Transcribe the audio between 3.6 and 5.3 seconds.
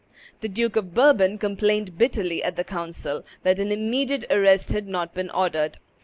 immediate arrest had not been